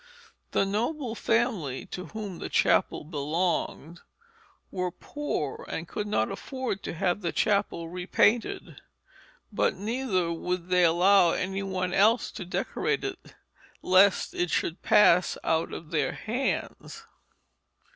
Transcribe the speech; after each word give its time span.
The 0.49 0.65
noble 0.65 1.13
family, 1.13 1.85
to 1.91 2.05
whom 2.07 2.39
the 2.39 2.49
chapel 2.49 3.03
belonged, 3.03 3.99
were 4.71 4.89
poor 4.89 5.63
and 5.69 5.87
could 5.87 6.07
not 6.07 6.31
afford 6.31 6.81
to 6.81 6.95
have 6.95 7.21
the 7.21 7.31
chapel 7.31 7.87
repainted, 7.87 8.81
but 9.53 9.75
neither 9.75 10.31
would 10.31 10.69
they 10.69 10.83
allow 10.85 11.33
any 11.33 11.61
one 11.61 11.93
else 11.93 12.31
to 12.31 12.45
decorate 12.45 13.03
it, 13.03 13.35
lest 13.83 14.33
it 14.33 14.49
should 14.49 14.81
pass 14.81 15.37
out 15.43 15.71
of 15.71 15.91
their 15.91 16.13
hands. 16.13 17.03